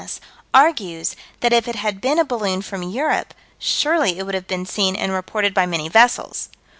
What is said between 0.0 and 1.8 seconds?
S., argues that if it